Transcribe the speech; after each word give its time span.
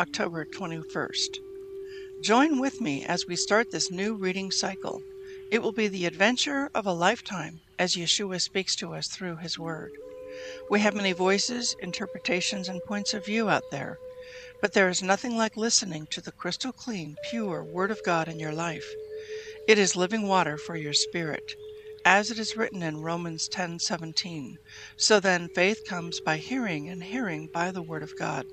October 0.00 0.46
21st. 0.46 1.40
Join 2.22 2.58
with 2.58 2.80
me 2.80 3.04
as 3.04 3.26
we 3.26 3.36
start 3.36 3.70
this 3.70 3.90
new 3.90 4.14
reading 4.14 4.50
cycle. 4.50 5.02
It 5.52 5.60
will 5.60 5.72
be 5.72 5.88
the 5.88 6.06
adventure 6.06 6.70
of 6.74 6.86
a 6.86 6.94
lifetime 6.94 7.60
as 7.78 7.96
Yeshua 7.96 8.40
speaks 8.40 8.74
to 8.76 8.94
us 8.94 9.08
through 9.08 9.36
his 9.36 9.58
word. 9.58 9.90
We 10.70 10.80
have 10.80 10.94
many 10.94 11.12
voices, 11.12 11.76
interpretations, 11.82 12.66
and 12.66 12.80
points 12.88 13.12
of 13.12 13.26
view 13.26 13.50
out 13.50 13.64
there, 13.70 13.98
but 14.62 14.72
there 14.72 14.88
is 14.88 15.02
nothing 15.02 15.36
like 15.36 15.58
listening 15.58 16.06
to 16.12 16.22
the 16.22 16.32
crystal 16.32 16.72
clean, 16.72 17.16
pure 17.28 17.62
Word 17.62 17.90
of 17.90 18.02
God 18.02 18.26
in 18.26 18.40
your 18.40 18.52
life. 18.54 18.88
It 19.68 19.78
is 19.78 19.96
living 19.96 20.26
water 20.26 20.56
for 20.56 20.76
your 20.76 20.94
spirit, 20.94 21.44
as 22.06 22.30
it 22.30 22.38
is 22.38 22.56
written 22.56 22.82
in 22.82 23.02
Romans 23.02 23.48
10:17. 23.48 24.56
So 24.96 25.20
then 25.20 25.50
faith 25.54 25.84
comes 25.86 26.20
by 26.20 26.38
hearing 26.38 26.88
and 26.88 27.04
hearing 27.04 27.50
by 27.52 27.70
the 27.70 27.82
word 27.82 28.02
of 28.02 28.16
God. 28.16 28.46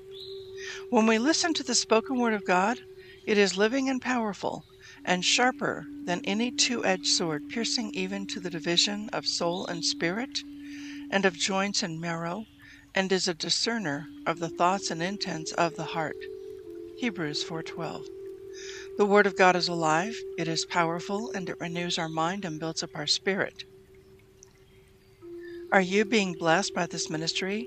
When 0.90 1.06
we 1.06 1.18
listen 1.18 1.54
to 1.54 1.62
the 1.62 1.74
spoken 1.74 2.18
word 2.18 2.34
of 2.34 2.44
God, 2.44 2.80
it 3.26 3.38
is 3.38 3.56
living 3.56 3.88
and 3.88 4.02
powerful, 4.02 4.66
and 5.04 5.24
sharper 5.24 5.86
than 6.04 6.20
any 6.24 6.50
two 6.50 6.84
edged 6.84 7.06
sword, 7.06 7.48
piercing 7.48 7.90
even 7.94 8.26
to 8.26 8.38
the 8.40 8.50
division 8.50 9.08
of 9.10 9.26
soul 9.26 9.64
and 9.66 9.82
spirit, 9.82 10.42
and 11.10 11.24
of 11.24 11.38
joints 11.38 11.82
and 11.82 11.98
marrow, 11.98 12.44
and 12.94 13.10
is 13.10 13.26
a 13.26 13.32
discerner 13.32 14.08
of 14.26 14.40
the 14.40 14.50
thoughts 14.50 14.90
and 14.90 15.02
intents 15.02 15.52
of 15.52 15.76
the 15.76 15.84
heart. 15.96 16.16
Hebrews 16.98 17.42
4:12. 17.44 18.04
The 18.98 19.06
word 19.06 19.26
of 19.26 19.36
God 19.36 19.56
is 19.56 19.68
alive, 19.68 20.16
it 20.36 20.48
is 20.48 20.66
powerful, 20.66 21.30
and 21.30 21.48
it 21.48 21.56
renews 21.60 21.96
our 21.96 22.10
mind 22.10 22.44
and 22.44 22.60
builds 22.60 22.82
up 22.82 22.90
our 22.94 23.06
spirit. 23.06 23.64
Are 25.72 25.80
you 25.80 26.04
being 26.04 26.34
blessed 26.34 26.74
by 26.74 26.86
this 26.86 27.08
ministry? 27.08 27.66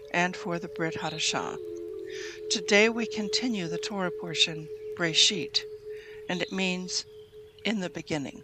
and 0.11 0.35
for 0.35 0.59
the 0.59 0.67
Brit 0.67 0.95
Hadashah. 0.95 1.57
Today 2.49 2.89
we 2.89 3.05
continue 3.05 3.67
the 3.67 3.77
Torah 3.77 4.11
portion, 4.11 4.67
Breshit, 4.97 5.63
and 6.29 6.41
it 6.41 6.51
means 6.51 7.05
in 7.65 7.79
the 7.79 7.89
beginning. 7.89 8.43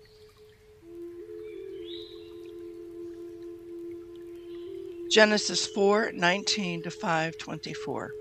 Genesis 5.12 5.68
4:19 5.68 6.84
to 6.84 6.90
5:24. 6.90 8.12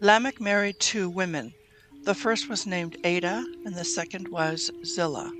Lamech 0.00 0.40
married 0.40 0.80
two 0.80 1.08
women. 1.08 1.52
The 2.04 2.14
first 2.14 2.48
was 2.48 2.66
named 2.66 2.96
Adah, 3.04 3.44
and 3.64 3.74
the 3.74 3.84
second 3.84 4.28
was 4.28 4.70
Zillah. 4.84 5.32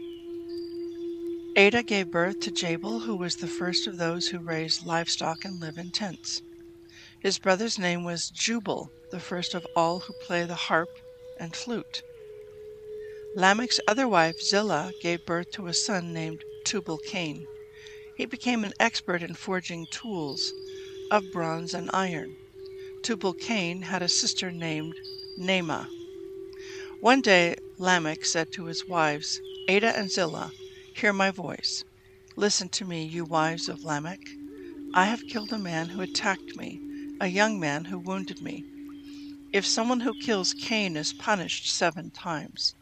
Adah 1.60 1.82
gave 1.82 2.10
birth 2.10 2.40
to 2.40 2.50
Jabal, 2.50 3.00
who 3.00 3.14
was 3.14 3.36
the 3.36 3.46
first 3.46 3.86
of 3.86 3.98
those 3.98 4.28
who 4.28 4.38
raise 4.38 4.86
livestock 4.86 5.44
and 5.44 5.60
live 5.60 5.76
in 5.76 5.90
tents. 5.90 6.40
His 7.20 7.38
brother's 7.38 7.78
name 7.78 8.02
was 8.02 8.30
Jubal, 8.30 8.90
the 9.10 9.20
first 9.20 9.52
of 9.52 9.66
all 9.76 10.00
who 10.00 10.14
play 10.22 10.46
the 10.46 10.54
harp 10.54 10.88
and 11.38 11.54
flute. 11.54 12.02
Lamech's 13.36 13.78
other 13.86 14.08
wife, 14.08 14.40
Zillah, 14.40 14.92
gave 15.02 15.26
birth 15.26 15.50
to 15.50 15.66
a 15.66 15.74
son 15.74 16.14
named 16.14 16.42
Tubal 16.64 16.96
Cain. 16.96 17.46
He 18.16 18.24
became 18.24 18.64
an 18.64 18.72
expert 18.80 19.22
in 19.22 19.34
forging 19.34 19.86
tools 19.90 20.54
of 21.10 21.30
bronze 21.30 21.74
and 21.74 21.90
iron. 21.92 22.36
Tubal 23.02 23.34
Cain 23.34 23.82
had 23.82 24.00
a 24.00 24.08
sister 24.08 24.50
named 24.50 24.94
Naamah. 25.38 25.88
One 27.02 27.20
day 27.20 27.56
Lamech 27.76 28.24
said 28.24 28.50
to 28.52 28.64
his 28.64 28.88
wives, 28.88 29.42
Adah 29.68 29.94
and 29.94 30.10
Zillah, 30.10 30.52
Hear 31.00 31.14
my 31.14 31.30
voice. 31.30 31.82
Listen 32.36 32.68
to 32.68 32.84
me, 32.84 33.06
you 33.06 33.24
wives 33.24 33.70
of 33.70 33.84
Lamech. 33.84 34.20
I 34.92 35.06
have 35.06 35.26
killed 35.26 35.50
a 35.50 35.56
man 35.56 35.88
who 35.88 36.02
attacked 36.02 36.58
me 36.58 36.78
a 37.18 37.28
young 37.28 37.58
man 37.58 37.86
who 37.86 37.98
wounded 37.98 38.42
me. 38.42 38.66
If 39.50 39.64
someone 39.64 40.00
who 40.00 40.12
kills 40.12 40.52
Cain 40.52 40.98
is 40.98 41.14
punished 41.14 41.74
seven 41.74 42.10
times, 42.10 42.74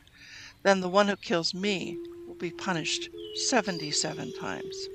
then 0.64 0.80
the 0.80 0.88
one 0.88 1.06
who 1.06 1.14
kills 1.14 1.54
me 1.54 1.96
will 2.26 2.34
be 2.34 2.50
punished 2.50 3.08
77 3.50 4.32
times. 4.32 4.88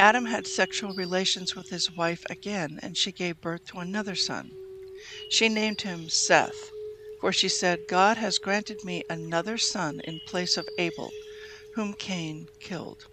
Adam 0.00 0.24
had 0.24 0.48
sexual 0.48 0.92
relations 0.94 1.54
with 1.54 1.68
his 1.68 1.88
wife 1.92 2.24
again, 2.28 2.80
and 2.82 2.96
she 2.96 3.12
gave 3.12 3.40
birth 3.40 3.64
to 3.66 3.78
another 3.78 4.16
son. 4.16 4.50
She 5.30 5.48
named 5.48 5.82
him 5.82 6.08
Seth, 6.08 6.72
for 7.22 7.32
she 7.32 7.48
said, 7.48 7.86
God 7.86 8.16
has 8.16 8.38
granted 8.38 8.82
me 8.82 9.04
another 9.08 9.56
son 9.56 10.00
in 10.02 10.18
place 10.26 10.56
of 10.56 10.68
Abel, 10.76 11.12
whom 11.76 11.94
Cain 11.94 12.48
killed. 12.58 13.06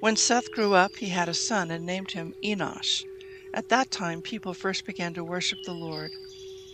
When 0.00 0.16
Seth 0.16 0.50
grew 0.50 0.74
up, 0.74 0.96
he 0.96 1.10
had 1.10 1.28
a 1.28 1.34
son 1.34 1.70
and 1.70 1.86
named 1.86 2.10
him 2.10 2.34
Enosh. 2.42 3.04
At 3.54 3.68
that 3.68 3.92
time, 3.92 4.22
people 4.22 4.54
first 4.54 4.84
began 4.84 5.14
to 5.14 5.22
worship 5.22 5.62
the 5.62 5.72
Lord 5.72 6.10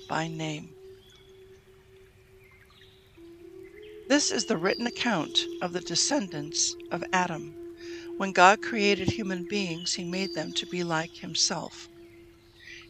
by 0.09 0.27
name. 0.27 0.71
This 4.09 4.31
is 4.31 4.47
the 4.47 4.57
written 4.57 4.87
account 4.87 5.45
of 5.61 5.75
the 5.75 5.83
descendants 5.83 6.75
of 6.91 7.05
Adam. 7.13 7.55
When 8.17 8.33
God 8.33 8.63
created 8.63 9.11
human 9.11 9.47
beings, 9.51 9.93
he 9.93 10.05
made 10.05 10.33
them 10.33 10.55
to 10.55 10.65
be 10.65 10.83
like 10.83 11.15
himself. 11.17 11.90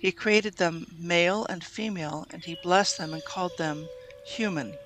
He 0.00 0.12
created 0.12 0.56
them 0.56 0.86
male 0.98 1.44
and 1.50 1.62
female, 1.62 2.24
and 2.30 2.42
he 2.42 2.54
blessed 2.54 2.96
them 2.96 3.12
and 3.12 3.22
called 3.22 3.58
them 3.58 3.90
human. 4.24 4.78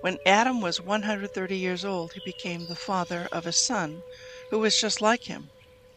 When 0.00 0.18
Adam 0.24 0.60
was 0.60 0.80
130 0.80 1.58
years 1.58 1.84
old, 1.84 2.12
he 2.12 2.20
became 2.20 2.66
the 2.66 2.76
father 2.76 3.26
of 3.32 3.46
a 3.46 3.52
son 3.52 4.04
who 4.50 4.60
was 4.60 4.80
just 4.80 5.00
like 5.00 5.24
him, 5.24 5.50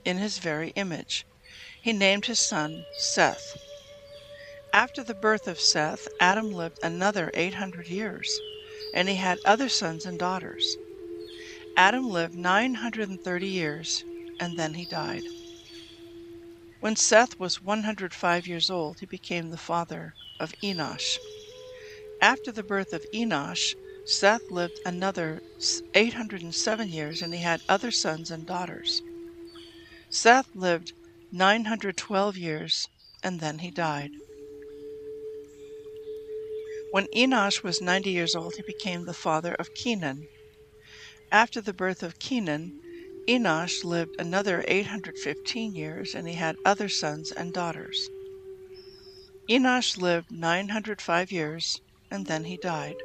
in 0.03 0.17
his 0.17 0.39
very 0.39 0.69
image. 0.71 1.23
He 1.83 1.93
named 1.93 2.25
his 2.25 2.39
son 2.39 2.87
Seth. 2.97 3.55
After 4.73 5.03
the 5.03 5.13
birth 5.13 5.47
of 5.47 5.61
Seth, 5.61 6.07
Adam 6.19 6.49
lived 6.49 6.79
another 6.81 7.29
800 7.35 7.87
years, 7.89 8.41
and 8.91 9.07
he 9.07 9.15
had 9.15 9.37
other 9.45 9.69
sons 9.69 10.03
and 10.03 10.17
daughters. 10.17 10.77
Adam 11.75 12.09
lived 12.09 12.33
930 12.33 13.47
years, 13.47 14.03
and 14.39 14.57
then 14.57 14.73
he 14.73 14.85
died. 14.85 15.25
When 16.87 16.95
Seth 16.95 17.37
was 17.37 17.61
105 17.61 18.47
years 18.47 18.69
old, 18.69 19.01
he 19.01 19.05
became 19.05 19.49
the 19.49 19.57
father 19.57 20.15
of 20.39 20.53
Enosh. 20.63 21.17
After 22.21 22.49
the 22.49 22.63
birth 22.63 22.93
of 22.93 23.05
Enosh, 23.13 23.75
Seth 24.05 24.49
lived 24.49 24.79
another 24.85 25.41
807 25.93 26.87
years 26.87 27.21
and 27.21 27.33
he 27.33 27.41
had 27.41 27.59
other 27.67 27.91
sons 27.91 28.31
and 28.31 28.47
daughters. 28.47 29.01
Seth 30.09 30.47
lived 30.55 30.93
912 31.33 32.37
years 32.37 32.87
and 33.21 33.41
then 33.41 33.59
he 33.59 33.69
died. 33.69 34.11
When 36.91 37.07
Enosh 37.07 37.63
was 37.63 37.81
90 37.81 38.11
years 38.11 38.33
old, 38.33 38.55
he 38.55 38.61
became 38.61 39.03
the 39.03 39.13
father 39.13 39.55
of 39.55 39.73
Kenan. 39.73 40.29
After 41.33 41.59
the 41.59 41.73
birth 41.73 42.01
of 42.01 42.17
Kenan, 42.17 42.79
Enosh 43.27 43.83
lived 43.83 44.15
another 44.19 44.63
815 44.69 45.75
years, 45.75 46.15
and 46.15 46.29
he 46.29 46.35
had 46.35 46.55
other 46.63 46.87
sons 46.87 47.29
and 47.33 47.53
daughters. 47.53 48.09
Enosh 49.49 49.97
lived 49.97 50.31
905 50.31 51.31
years, 51.31 51.81
and 52.09 52.25
then 52.25 52.45
he 52.45 52.55
died. 52.55 52.95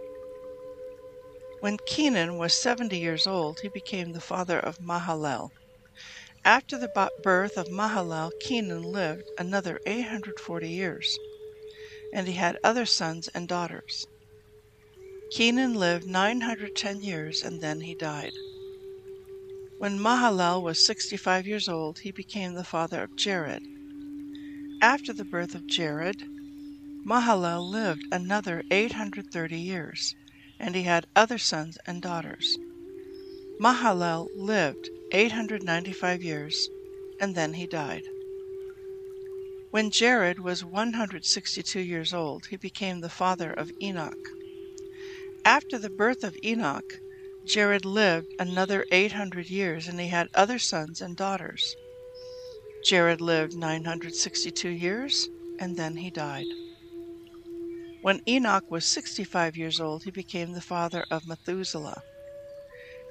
When 1.59 1.77
Kenan 1.89 2.39
was 2.39 2.55
70 2.55 2.97
years 2.97 3.27
old, 3.27 3.61
he 3.61 3.69
became 3.69 4.13
the 4.13 4.21
father 4.21 4.61
of 4.61 4.79
Mahalalel. 4.79 5.51
After 6.45 6.79
the 6.79 7.11
birth 7.23 7.57
of 7.57 7.67
Mahalalel, 7.69 8.31
Kenan 8.41 8.83
lived 8.83 9.29
another 9.39 9.81
840 9.87 10.69
years, 10.69 11.19
and 12.13 12.29
he 12.29 12.35
had 12.35 12.59
other 12.63 12.87
sons 12.87 13.27
and 13.29 13.49
daughters. 13.49 14.07
Kenan 15.33 15.75
lived 15.75 16.07
910 16.07 17.01
years, 17.01 17.43
and 17.43 17.61
then 17.61 17.81
he 17.81 17.95
died. 17.97 18.33
When 19.83 19.99
Mahalalel 19.99 20.63
was 20.63 20.87
65 20.87 21.45
years 21.45 21.69
old, 21.69 21.99
he 21.99 22.13
became 22.13 22.55
the 22.55 22.63
father 22.63 23.03
of 23.03 23.17
Jared. 23.17 23.67
After 24.81 25.13
the 25.13 25.25
birth 25.25 25.57
of 25.57 25.67
Jared, 25.67 26.23
Mahalalel 27.05 27.69
lived 27.69 28.05
another 28.13 28.63
830 28.71 29.59
years, 29.59 30.15
and 30.61 30.77
he 30.77 30.85
had 30.85 31.09
other 31.17 31.37
sons 31.37 31.79
and 31.85 32.01
daughters. 32.01 32.57
Mahalalel 33.59 34.29
lived 34.37 34.89
895 35.11 36.23
years, 36.23 36.69
and 37.19 37.35
then 37.35 37.55
he 37.55 37.67
died. 37.67 38.05
When 39.73 39.91
Jared 39.91 40.39
was 40.39 40.65
162 40.65 41.81
years 41.81 42.15
old, 42.15 42.47
he 42.47 42.57
became 42.57 43.01
the 43.01 43.09
father 43.09 43.53
of 43.53 43.73
Enoch. 43.83 44.29
After 45.45 45.77
the 45.77 45.91
birth 45.91 46.23
of 46.23 46.37
Enoch, 46.45 47.01
Jared 47.45 47.85
lived 47.85 48.33
another 48.39 48.87
800 48.93 49.51
years, 49.51 49.89
and 49.89 49.99
he 49.99 50.07
had 50.07 50.29
other 50.33 50.61
sons 50.61 51.01
and 51.01 51.17
daughters. 51.17 51.77
Jared 52.85 53.21
lived 53.21 53.53
962 53.55 54.69
years, 54.69 55.29
and 55.59 55.77
then 55.77 55.97
he 55.97 56.09
died. 56.09 56.47
When 58.01 58.21
Enoch 58.29 58.71
was 58.71 58.87
65 58.87 59.57
years 59.57 59.81
old, 59.81 60.05
he 60.05 60.13
became 60.13 60.53
the 60.53 60.61
father 60.61 61.05
of 61.11 61.27
Methuselah. 61.27 62.03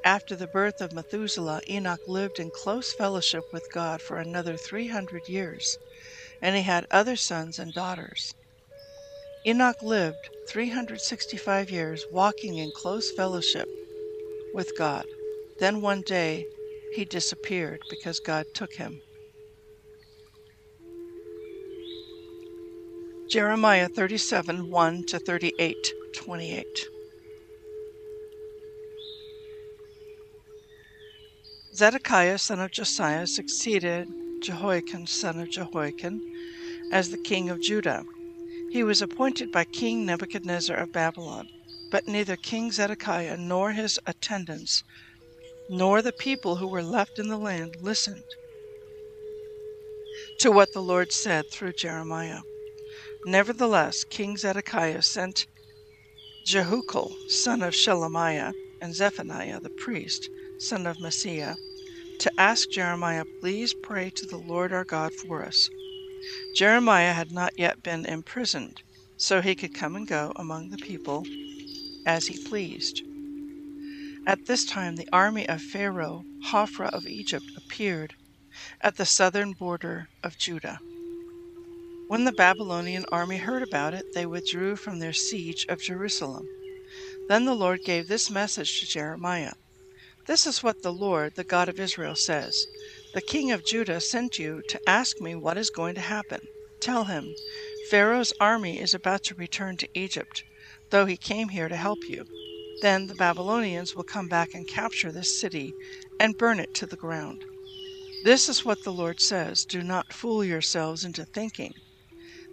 After 0.05 0.37
the 0.37 0.47
birth 0.47 0.79
of 0.79 0.93
Methuselah, 0.93 1.59
Enoch 1.69 2.07
lived 2.07 2.39
in 2.39 2.51
close 2.51 2.93
fellowship 2.93 3.43
with 3.51 3.69
God 3.69 4.01
for 4.01 4.17
another 4.17 4.55
300 4.55 5.27
years, 5.27 5.77
and 6.41 6.55
he 6.55 6.61
had 6.61 6.87
other 6.89 7.17
sons 7.17 7.59
and 7.59 7.73
daughters. 7.73 8.33
Enoch 9.45 9.81
lived 9.81 10.29
365 10.47 11.69
years 11.69 12.09
walking 12.09 12.57
in 12.57 12.71
close 12.71 13.11
fellowship 13.11 13.67
with 14.53 14.77
God. 14.77 15.05
Then 15.59 15.81
one 15.81 16.01
day 16.01 16.45
he 16.93 17.05
disappeared 17.05 17.81
because 17.89 18.19
God 18.19 18.45
took 18.53 18.73
him. 18.73 19.01
Jeremiah 23.29 23.87
37 23.87 24.69
1 24.69 25.03
to 25.05 25.19
38 25.19 25.93
28. 26.13 26.65
Zedekiah 31.73 32.37
son 32.37 32.59
of 32.59 32.71
Josiah 32.71 33.25
succeeded 33.25 34.09
Jehoiachin 34.41 35.07
son 35.07 35.39
of 35.39 35.49
Jehoiakim 35.49 36.21
as 36.91 37.09
the 37.09 37.17
king 37.17 37.49
of 37.49 37.61
Judah. 37.61 38.03
He 38.71 38.83
was 38.83 39.01
appointed 39.01 39.51
by 39.51 39.63
King 39.63 40.05
Nebuchadnezzar 40.05 40.75
of 40.75 40.91
Babylon. 40.91 41.47
But 41.91 42.07
neither 42.07 42.37
King 42.37 42.71
Zedekiah 42.71 43.35
nor 43.37 43.73
his 43.73 43.99
attendants, 44.05 44.81
nor 45.69 46.01
the 46.01 46.13
people 46.13 46.55
who 46.55 46.67
were 46.67 46.81
left 46.81 47.19
in 47.19 47.27
the 47.27 47.37
land, 47.37 47.75
listened 47.81 48.23
to 50.39 50.51
what 50.51 50.71
the 50.73 50.81
Lord 50.81 51.11
said 51.11 51.51
through 51.51 51.73
Jeremiah. 51.73 52.39
Nevertheless, 53.25 54.05
King 54.05 54.37
Zedekiah 54.37 55.01
sent 55.01 55.45
Jehukal, 56.47 57.11
son 57.29 57.61
of 57.61 57.73
Shelemiah, 57.73 58.53
and 58.81 58.95
Zephaniah 58.95 59.59
the 59.59 59.69
priest, 59.69 60.29
son 60.59 60.87
of 60.87 60.97
Maaseiah, 60.97 61.55
to 62.19 62.31
ask 62.39 62.69
Jeremiah, 62.69 63.25
Please 63.41 63.75
pray 63.83 64.09
to 64.11 64.25
the 64.25 64.37
Lord 64.37 64.71
our 64.71 64.85
God 64.85 65.11
for 65.13 65.43
us. 65.43 65.69
Jeremiah 66.55 67.13
had 67.13 67.31
not 67.31 67.51
yet 67.57 67.83
been 67.83 68.05
imprisoned, 68.05 68.81
so 69.17 69.41
he 69.41 69.55
could 69.55 69.75
come 69.75 69.95
and 69.95 70.07
go 70.07 70.31
among 70.37 70.69
the 70.69 70.77
people 70.77 71.25
as 72.05 72.27
he 72.27 72.37
pleased. 72.47 73.03
At 74.27 74.45
this 74.45 74.65
time, 74.65 74.95
the 74.95 75.07
army 75.11 75.47
of 75.49 75.61
Pharaoh, 75.61 76.23
Hophra 76.51 76.89
of 76.89 77.07
Egypt, 77.07 77.45
appeared 77.57 78.13
at 78.81 78.97
the 78.97 79.05
southern 79.05 79.53
border 79.53 80.07
of 80.23 80.37
Judah. 80.37 80.79
When 82.07 82.25
the 82.25 82.33
Babylonian 82.33 83.05
army 83.11 83.37
heard 83.37 83.63
about 83.63 83.93
it, 83.93 84.05
they 84.13 84.25
withdrew 84.25 84.75
from 84.75 84.99
their 84.99 85.13
siege 85.13 85.65
of 85.69 85.81
Jerusalem. 85.81 86.45
Then 87.29 87.45
the 87.45 87.55
Lord 87.55 87.83
gave 87.85 88.07
this 88.07 88.29
message 88.29 88.79
to 88.79 88.85
Jeremiah 88.85 89.53
This 90.27 90.45
is 90.45 90.61
what 90.61 90.83
the 90.83 90.93
Lord, 90.93 91.35
the 91.35 91.43
God 91.43 91.69
of 91.69 91.79
Israel, 91.79 92.15
says 92.15 92.65
The 93.13 93.21
king 93.21 93.51
of 93.51 93.65
Judah 93.65 94.01
sent 94.01 94.37
you 94.37 94.61
to 94.69 94.89
ask 94.89 95.19
me 95.21 95.35
what 95.35 95.57
is 95.57 95.69
going 95.69 95.95
to 95.95 96.01
happen. 96.01 96.41
Tell 96.81 97.05
him, 97.05 97.33
Pharaoh's 97.89 98.33
army 98.39 98.79
is 98.79 98.93
about 98.93 99.23
to 99.23 99.35
return 99.35 99.77
to 99.77 99.89
Egypt 99.97 100.43
though 100.91 101.05
he 101.05 101.17
came 101.17 101.49
here 101.49 101.67
to 101.67 101.75
help 101.75 101.99
you. 102.07 102.25
Then 102.81 103.07
the 103.07 103.15
Babylonians 103.15 103.95
will 103.95 104.03
come 104.03 104.27
back 104.27 104.53
and 104.53 104.67
capture 104.67 105.11
this 105.11 105.39
city 105.39 105.73
and 106.19 106.37
burn 106.37 106.59
it 106.59 106.73
to 106.75 106.85
the 106.85 106.95
ground. 106.95 107.43
This 108.23 108.47
is 108.47 108.63
what 108.63 108.83
the 108.83 108.93
Lord 108.93 109.19
says 109.19 109.65
Do 109.65 109.81
not 109.81 110.13
fool 110.13 110.43
yourselves 110.43 111.03
into 111.03 111.25
thinking 111.25 111.73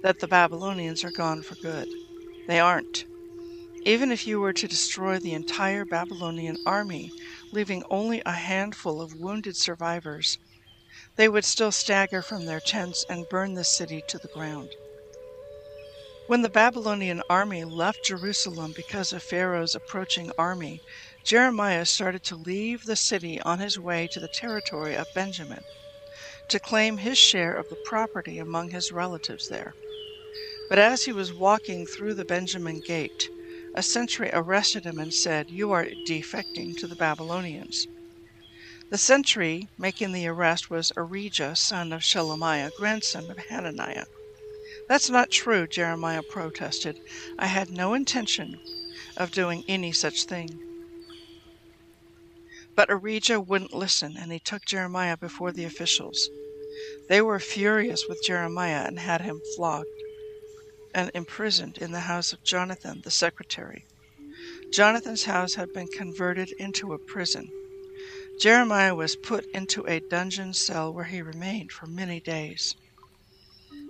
that 0.03 0.21
the 0.21 0.29
Babylonians 0.29 1.05
are 1.05 1.11
gone 1.11 1.43
for 1.43 1.57
good. 1.57 1.89
They 2.47 2.61
aren't. 2.61 3.05
Even 3.85 4.11
if 4.11 4.27
you 4.27 4.41
were 4.41 4.53
to 4.53 4.69
destroy 4.69 5.19
the 5.19 5.35
entire 5.35 5.85
Babylonian 5.85 6.57
army, 6.67 7.11
leaving 7.53 7.83
only 7.91 8.23
a 8.25 8.33
handful 8.33 9.01
of 9.01 9.15
wounded 9.15 9.57
survivors, 9.57 10.39
they 11.17 11.29
would 11.29 11.45
still 11.45 11.73
stagger 11.73 12.23
from 12.23 12.47
their 12.47 12.61
tents 12.61 13.05
and 13.09 13.29
burn 13.29 13.55
the 13.55 13.65
city 13.65 14.03
to 14.09 14.19
the 14.19 14.29
ground. 14.29 14.71
When 16.29 16.43
the 16.43 16.51
Babylonian 16.51 17.23
army 17.31 17.65
left 17.65 18.05
Jerusalem 18.05 18.75
because 18.77 19.15
of 19.15 19.23
Pharaoh's 19.23 19.75
approaching 19.75 20.31
army, 20.37 20.83
Jeremiah 21.25 21.87
started 21.87 22.23
to 22.25 22.37
leave 22.37 22.85
the 22.85 22.97
city 22.97 23.41
on 23.41 23.61
his 23.61 23.79
way 23.79 24.07
to 24.09 24.21
the 24.21 24.29
territory 24.29 24.95
of 24.95 25.07
Benjamin 25.15 25.65
to 26.49 26.61
claim 26.61 26.99
his 26.99 27.17
share 27.17 27.55
of 27.55 27.71
the 27.71 27.79
property 27.83 28.37
among 28.39 28.73
his 28.73 28.93
relatives 28.93 29.49
there. 29.49 29.75
But 30.69 30.79
as 30.79 31.05
he 31.05 31.13
was 31.15 31.33
walking 31.33 31.87
through 31.87 32.13
the 32.13 32.27
Benjamin 32.27 32.83
gate, 32.85 33.31
a 33.75 33.83
sentry 33.83 34.29
arrested 34.31 34.85
him 34.85 34.99
and 34.99 35.15
said, 35.15 35.49
You 35.49 35.73
are 35.73 35.87
defecting 36.07 36.77
to 36.77 36.87
the 36.87 36.95
Babylonians. 36.95 37.89
The 38.91 38.99
sentry 38.99 39.71
making 39.79 40.13
the 40.13 40.27
arrest 40.27 40.69
was 40.69 40.93
Arijah, 40.95 41.57
son 41.57 41.91
of 41.91 42.03
Shelemiah, 42.03 42.71
grandson 42.75 43.31
of 43.31 43.39
Hananiah. 43.49 44.05
That's 44.89 45.11
not 45.11 45.31
true, 45.31 45.67
Jeremiah 45.67 46.23
protested. 46.23 46.99
I 47.39 47.47
had 47.47 47.71
no 47.71 47.93
intention 47.93 48.59
of 49.19 49.31
doing 49.31 49.63
any 49.69 49.93
such 49.93 50.25
thing. 50.25 50.59
But 52.75 52.89
Arijah 52.89 53.47
wouldn't 53.47 53.75
listen, 53.75 54.17
and 54.17 54.33
he 54.33 54.39
took 54.39 54.65
Jeremiah 54.65 55.17
before 55.17 55.53
the 55.53 55.65
officials. 55.65 56.31
They 57.09 57.21
were 57.21 57.39
furious 57.39 58.07
with 58.09 58.23
Jeremiah 58.25 58.85
and 58.87 58.99
had 58.99 59.21
him 59.21 59.43
flogged 59.57 59.89
and 60.95 61.11
imprisoned 61.13 61.77
in 61.79 61.93
the 61.93 62.01
house 62.01 62.33
of 62.33 62.43
Jonathan, 62.43 63.03
the 63.05 63.11
secretary. 63.11 63.85
Jonathan's 64.73 65.25
house 65.25 65.55
had 65.55 65.73
been 65.73 65.89
converted 65.89 66.51
into 66.53 66.95
a 66.95 66.99
prison. 66.99 67.51
Jeremiah 68.41 68.95
was 68.95 69.17
put 69.17 69.45
into 69.53 69.87
a 69.87 70.01
dungeon 70.01 70.55
cell 70.55 70.93
where 70.95 71.05
he 71.05 71.21
remained 71.21 71.73
for 71.73 71.87
many 71.87 72.21
days. 72.21 72.75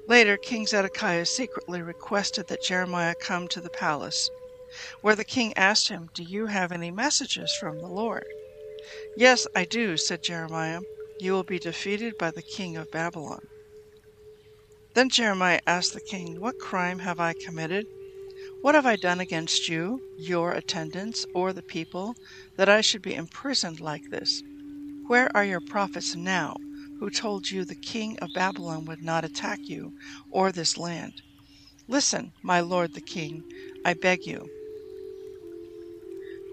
Later, 0.08 0.38
King 0.38 0.66
Zedekiah 0.66 1.26
secretly 1.26 1.82
requested 1.82 2.46
that 2.46 2.62
Jeremiah 2.62 3.14
come 3.14 3.46
to 3.48 3.60
the 3.60 3.68
palace, 3.68 4.30
where 5.02 5.14
the 5.14 5.22
king 5.22 5.52
asked 5.54 5.88
him, 5.88 6.08
Do 6.14 6.22
you 6.22 6.46
have 6.46 6.72
any 6.72 6.90
messages 6.90 7.54
from 7.60 7.78
the 7.78 7.88
Lord? 7.88 8.24
Yes, 9.18 9.46
I 9.54 9.66
do, 9.66 9.98
said 9.98 10.22
Jeremiah. 10.22 10.80
You 11.20 11.32
will 11.32 11.44
be 11.44 11.58
defeated 11.58 12.16
by 12.18 12.30
the 12.30 12.40
king 12.40 12.78
of 12.78 12.90
Babylon. 12.90 13.40
Then 14.94 15.10
Jeremiah 15.10 15.60
asked 15.66 15.92
the 15.92 16.00
king, 16.00 16.40
What 16.40 16.58
crime 16.58 17.00
have 17.00 17.20
I 17.20 17.34
committed? 17.44 17.84
What 18.62 18.74
have 18.74 18.86
I 18.86 18.96
done 18.96 19.20
against 19.20 19.68
you, 19.68 20.00
your 20.16 20.52
attendants, 20.52 21.26
or 21.34 21.52
the 21.52 21.62
people, 21.62 22.14
that 22.56 22.70
I 22.70 22.80
should 22.80 23.02
be 23.02 23.14
imprisoned 23.14 23.78
like 23.78 24.08
this? 24.10 24.42
Where 25.06 25.28
are 25.36 25.44
your 25.44 25.60
prophets 25.60 26.16
now? 26.16 26.56
Who 26.98 27.10
told 27.10 27.50
you 27.50 27.64
the 27.64 27.74
king 27.74 28.18
of 28.18 28.32
Babylon 28.32 28.84
would 28.86 29.02
not 29.02 29.24
attack 29.24 29.60
you 29.68 29.92
or 30.30 30.52
this 30.52 30.76
land. 30.76 31.14
Listen, 31.86 32.32
my 32.42 32.60
lord 32.60 32.94
the 32.94 33.00
king, 33.00 33.44
I 33.84 33.94
beg 33.94 34.26
you, 34.26 34.48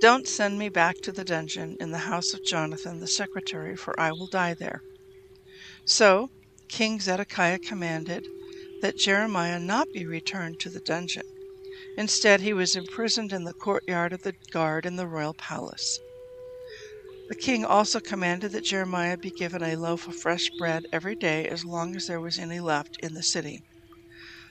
don't 0.02 0.28
send 0.28 0.60
me 0.60 0.70
back 0.70 0.98
to 1.02 1.12
the 1.12 1.24
dungeon 1.24 1.78
in 1.80 1.92
the 1.92 2.00
house 2.00 2.34
of 2.34 2.44
Jonathan 2.44 3.00
the 3.00 3.08
secretary, 3.08 3.76
for 3.76 4.00
I 4.00 4.12
will 4.12 4.28
die 4.28 4.54
there. 4.54 4.84
So 5.86 6.30
King 6.70 7.00
Zedekiah 7.00 7.60
commanded 7.60 8.26
that 8.82 8.98
Jeremiah 8.98 9.60
not 9.60 9.92
be 9.94 10.06
returned 10.06 10.60
to 10.60 10.70
the 10.70 10.82
dungeon. 10.82 11.24
Instead, 11.98 12.42
he 12.42 12.54
was 12.54 12.76
imprisoned 12.76 13.32
in 13.32 13.46
the 13.46 13.54
courtyard 13.54 14.14
of 14.14 14.22
the 14.24 14.34
guard 14.52 14.86
in 14.86 14.96
the 14.96 15.08
royal 15.08 15.34
palace. 15.34 16.00
The 17.28 17.36
king 17.36 17.66
also 17.66 18.00
commanded 18.00 18.52
that 18.52 18.66
Jeremiah 18.66 19.18
be 19.18 19.32
given 19.32 19.64
a 19.64 19.76
loaf 19.76 20.08
of 20.08 20.16
fresh 20.16 20.52
bread 20.60 20.86
every 20.92 21.16
day 21.16 21.48
as 21.48 21.66
long 21.66 21.96
as 21.96 22.06
there 22.06 22.22
was 22.22 22.38
any 22.38 22.60
left 22.60 22.98
in 23.02 23.16
the 23.16 23.24
city. 23.24 23.64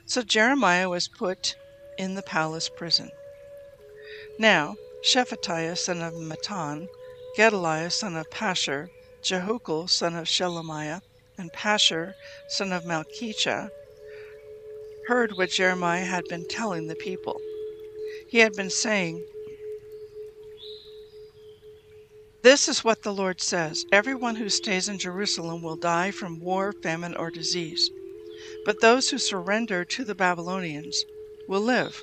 So 0.07 0.23
Jeremiah 0.23 0.89
was 0.89 1.09
put 1.09 1.55
in 1.99 2.15
the 2.15 2.23
palace 2.23 2.69
prison. 2.69 3.11
Now, 4.39 4.75
Shephatiah 5.05 5.79
son 5.79 6.03
of 6.03 6.15
Mattan, 6.15 6.89
Gedaliah 7.37 7.91
son 7.91 8.17
of 8.17 8.29
Pashur, 8.31 8.89
Jehukal 9.23 9.89
son 9.89 10.17
of 10.17 10.27
Shelemiah, 10.27 11.01
and 11.39 11.53
Pashur 11.53 12.15
son 12.49 12.73
of 12.73 12.85
Malchijah 12.85 13.69
heard 15.07 15.37
what 15.37 15.51
Jeremiah 15.51 16.05
had 16.05 16.25
been 16.29 16.47
telling 16.49 16.89
the 16.89 16.97
people. 16.97 17.41
He 18.31 18.39
had 18.39 18.55
been 18.55 18.71
saying, 18.71 19.25
This 22.45 22.69
is 22.69 22.85
what 22.85 23.03
the 23.05 23.15
Lord 23.15 23.41
says 23.41 23.87
Everyone 23.91 24.37
who 24.37 24.51
stays 24.51 24.87
in 24.87 24.99
Jerusalem 24.99 25.63
will 25.63 25.77
die 25.77 26.11
from 26.11 26.41
war, 26.41 26.75
famine, 26.83 27.17
or 27.17 27.31
disease. 27.31 27.89
But 28.67 28.83
those 28.83 29.09
who 29.09 29.17
surrender 29.17 29.83
to 29.87 30.05
the 30.05 30.15
Babylonians 30.15 31.07
will 31.49 31.63
live. 31.63 32.03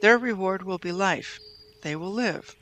Their 0.00 0.18
reward 0.18 0.64
will 0.64 0.78
be 0.78 0.90
life 0.90 1.38
they 1.82 1.94
will 1.94 2.10
live. 2.12 2.56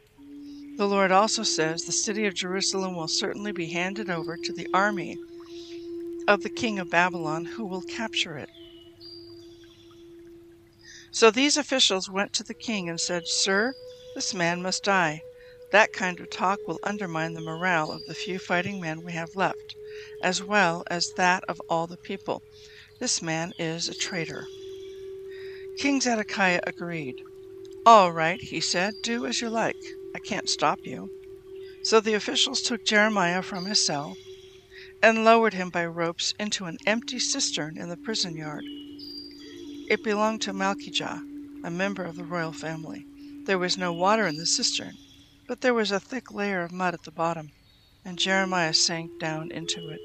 The 0.76 0.86
Lord 0.86 1.10
also 1.10 1.42
says 1.42 1.84
the 1.84 1.92
city 1.92 2.26
of 2.26 2.34
Jerusalem 2.34 2.94
will 2.94 3.08
certainly 3.08 3.52
be 3.52 3.68
handed 3.68 4.10
over 4.10 4.36
to 4.36 4.52
the 4.52 4.68
army 4.74 5.16
of 6.28 6.42
the 6.42 6.50
king 6.50 6.78
of 6.78 6.90
Babylon, 6.90 7.46
who 7.46 7.64
will 7.64 7.80
capture 7.80 8.36
it. 8.36 8.50
So 11.12 11.30
these 11.30 11.56
officials 11.56 12.10
went 12.10 12.34
to 12.34 12.42
the 12.42 12.52
king 12.52 12.90
and 12.90 13.00
said, 13.00 13.26
Sir, 13.26 13.72
this 14.14 14.34
man 14.34 14.60
must 14.60 14.84
die. 14.84 15.22
That 15.70 15.92
kind 15.92 16.18
of 16.18 16.28
talk 16.30 16.66
will 16.66 16.80
undermine 16.82 17.34
the 17.34 17.40
morale 17.40 17.92
of 17.92 18.04
the 18.06 18.14
few 18.16 18.40
fighting 18.40 18.80
men 18.80 19.02
we 19.04 19.12
have 19.12 19.36
left, 19.36 19.76
as 20.20 20.42
well 20.42 20.82
as 20.90 21.10
that 21.12 21.44
of 21.46 21.60
all 21.68 21.86
the 21.86 21.96
people. 21.96 22.42
This 22.98 23.22
man 23.22 23.52
is 23.56 23.88
a 23.88 23.94
traitor. 23.94 24.48
King 25.78 26.00
Zedekiah 26.00 26.58
agreed. 26.66 27.22
All 27.86 28.10
right, 28.12 28.40
he 28.42 28.60
said, 28.60 28.94
do 29.00 29.26
as 29.26 29.40
you 29.40 29.48
like. 29.48 29.76
I 30.12 30.18
can't 30.18 30.48
stop 30.48 30.80
you. 30.82 31.10
So 31.84 32.00
the 32.00 32.14
officials 32.14 32.62
took 32.62 32.82
Jeremiah 32.82 33.40
from 33.40 33.66
his 33.66 33.78
cell 33.78 34.16
and 35.00 35.24
lowered 35.24 35.54
him 35.54 35.70
by 35.70 35.86
ropes 35.86 36.34
into 36.36 36.64
an 36.64 36.78
empty 36.84 37.20
cistern 37.20 37.78
in 37.78 37.88
the 37.88 37.96
prison 37.96 38.36
yard. 38.36 38.64
It 39.88 40.02
belonged 40.02 40.40
to 40.42 40.52
Malchijah, 40.52 41.22
a 41.62 41.70
member 41.70 42.02
of 42.02 42.16
the 42.16 42.24
royal 42.24 42.52
family. 42.52 43.06
There 43.46 43.56
was 43.58 43.78
no 43.78 43.92
water 43.92 44.26
in 44.26 44.36
the 44.36 44.46
cistern, 44.46 44.98
but 45.50 45.62
there 45.62 45.74
was 45.74 45.90
a 45.90 45.98
thick 45.98 46.30
layer 46.30 46.62
of 46.62 46.70
mud 46.70 46.94
at 46.94 47.02
the 47.02 47.10
bottom, 47.10 47.50
and 48.04 48.16
Jeremiah 48.16 48.72
sank 48.72 49.10
down 49.18 49.50
into 49.50 49.88
it. 49.88 50.00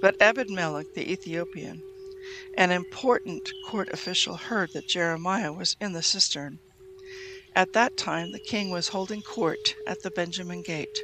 But 0.00 0.14
Ebed-melech 0.20 0.86
the 0.94 1.10
Ethiopian 1.10 1.82
an 2.56 2.70
important 2.70 3.50
court 3.66 3.88
official 3.92 4.36
heard 4.36 4.72
that 4.72 4.86
Jeremiah 4.86 5.52
was 5.52 5.76
in 5.80 5.94
the 5.94 6.02
cistern. 6.02 6.60
At 7.56 7.72
that 7.72 7.96
time 7.96 8.30
the 8.30 8.38
king 8.38 8.70
was 8.70 8.90
holding 8.90 9.20
court 9.20 9.74
at 9.84 10.02
the 10.02 10.12
Benjamin 10.12 10.62
gate. 10.62 11.00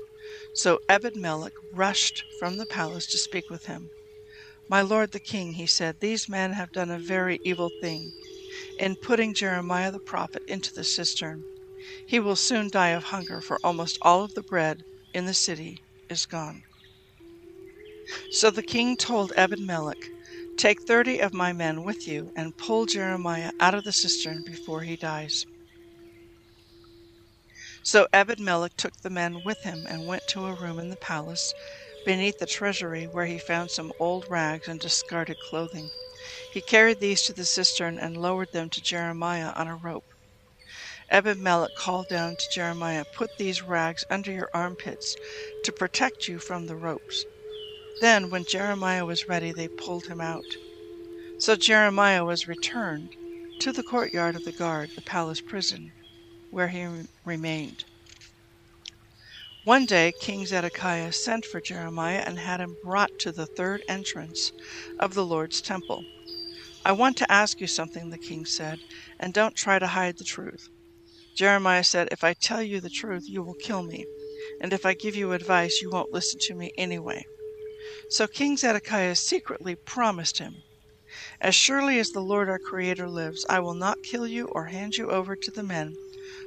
So 0.54 0.78
Ebed-melech 0.88 1.54
rushed 1.72 2.22
from 2.38 2.58
the 2.58 2.66
palace 2.66 3.08
to 3.08 3.18
speak 3.18 3.50
with 3.50 3.66
him. 3.66 3.90
My 4.68 4.82
lord 4.82 5.10
the 5.10 5.18
king, 5.18 5.54
he 5.54 5.66
said, 5.66 5.96
these 5.98 6.28
men 6.28 6.52
have 6.52 6.70
done 6.70 6.92
a 6.92 6.98
very 7.00 7.40
evil 7.42 7.72
thing 7.80 8.12
in 8.78 8.94
putting 8.94 9.34
Jeremiah 9.34 9.90
the 9.90 9.98
prophet 9.98 10.44
into 10.46 10.72
the 10.72 10.84
cistern. 10.84 11.42
He 12.04 12.18
will 12.18 12.34
soon 12.34 12.68
die 12.68 12.88
of 12.88 13.04
hunger, 13.04 13.40
for 13.40 13.60
almost 13.62 13.96
all 14.02 14.24
of 14.24 14.34
the 14.34 14.42
bread 14.42 14.82
in 15.14 15.26
the 15.26 15.34
city 15.34 15.84
is 16.08 16.26
gone. 16.26 16.64
So 18.28 18.50
the 18.50 18.64
king 18.64 18.96
told 18.96 19.32
Ebed-melech, 19.36 20.10
Take 20.56 20.82
thirty 20.82 21.20
of 21.20 21.32
my 21.32 21.52
men 21.52 21.84
with 21.84 22.04
you, 22.08 22.32
and 22.34 22.56
pull 22.56 22.86
Jeremiah 22.86 23.52
out 23.60 23.74
of 23.74 23.84
the 23.84 23.92
cistern 23.92 24.42
before 24.42 24.82
he 24.82 24.96
dies. 24.96 25.44
So 27.84 28.08
Ebed-melech 28.12 28.74
took 28.76 28.94
the 29.02 29.10
men 29.10 29.42
with 29.44 29.62
him 29.62 29.86
and 29.88 30.06
went 30.08 30.26
to 30.30 30.46
a 30.46 30.54
room 30.54 30.80
in 30.80 30.90
the 30.90 30.96
palace 30.96 31.54
beneath 32.04 32.38
the 32.38 32.46
treasury, 32.46 33.04
where 33.04 33.26
he 33.26 33.38
found 33.38 33.70
some 33.70 33.92
old 34.00 34.28
rags 34.28 34.66
and 34.66 34.80
discarded 34.80 35.38
clothing. 35.38 35.90
He 36.52 36.62
carried 36.62 36.98
these 36.98 37.22
to 37.22 37.32
the 37.32 37.44
cistern 37.44 37.96
and 37.96 38.16
lowered 38.16 38.50
them 38.50 38.70
to 38.70 38.80
Jeremiah 38.80 39.52
on 39.54 39.68
a 39.68 39.76
rope. 39.76 40.04
Ebed-melech 41.08 41.74
called 41.76 42.08
down 42.08 42.36
to 42.36 42.50
Jeremiah, 42.50 43.04
Put 43.14 43.38
these 43.38 43.62
rags 43.62 44.04
under 44.10 44.32
your 44.32 44.48
armpits 44.52 45.14
to 45.62 45.72
protect 45.72 46.26
you 46.26 46.38
from 46.38 46.66
the 46.66 46.76
ropes. 46.76 47.24
Then, 48.00 48.28
when 48.28 48.44
Jeremiah 48.44 49.04
was 49.04 49.28
ready, 49.28 49.52
they 49.52 49.68
pulled 49.68 50.06
him 50.06 50.20
out. 50.20 50.56
So 51.38 51.54
Jeremiah 51.54 52.24
was 52.24 52.48
returned 52.48 53.10
to 53.60 53.72
the 53.72 53.82
courtyard 53.82 54.36
of 54.36 54.44
the 54.44 54.52
guard, 54.52 54.90
the 54.96 55.02
palace 55.02 55.40
prison, 55.40 55.92
where 56.50 56.68
he 56.68 56.86
remained. 57.24 57.84
One 59.64 59.86
day 59.86 60.12
King 60.20 60.46
Zedekiah 60.46 61.12
sent 61.12 61.44
for 61.44 61.60
Jeremiah 61.60 62.22
and 62.26 62.38
had 62.38 62.60
him 62.60 62.76
brought 62.82 63.18
to 63.20 63.32
the 63.32 63.46
third 63.46 63.82
entrance 63.88 64.52
of 64.98 65.14
the 65.14 65.24
Lord's 65.24 65.60
temple. 65.60 66.04
I 66.84 66.92
want 66.92 67.16
to 67.16 67.32
ask 67.32 67.60
you 67.60 67.66
something, 67.66 68.10
the 68.10 68.18
king 68.18 68.44
said, 68.44 68.78
and 69.18 69.34
don't 69.34 69.56
try 69.56 69.78
to 69.78 69.88
hide 69.88 70.18
the 70.18 70.24
truth. 70.24 70.68
Jeremiah 71.36 71.84
said, 71.84 72.08
If 72.10 72.24
I 72.24 72.32
tell 72.32 72.62
you 72.62 72.80
the 72.80 72.88
truth, 72.88 73.24
you 73.28 73.42
will 73.42 73.54
kill 73.54 73.82
me, 73.82 74.06
and 74.58 74.72
if 74.72 74.86
I 74.86 74.94
give 74.94 75.14
you 75.14 75.32
advice, 75.32 75.82
you 75.82 75.90
won't 75.90 76.12
listen 76.12 76.40
to 76.44 76.54
me 76.54 76.72
anyway. 76.78 77.26
So 78.08 78.26
King 78.26 78.56
Zedekiah 78.56 79.16
secretly 79.16 79.76
promised 79.76 80.38
him, 80.38 80.62
As 81.40 81.54
surely 81.54 81.98
as 81.98 82.10
the 82.10 82.20
Lord 82.20 82.48
our 82.48 82.58
Creator 82.58 83.08
lives, 83.10 83.44
I 83.50 83.60
will 83.60 83.74
not 83.74 84.02
kill 84.02 84.26
you 84.26 84.46
or 84.52 84.66
hand 84.66 84.96
you 84.96 85.10
over 85.10 85.36
to 85.36 85.50
the 85.50 85.62
men 85.62 85.94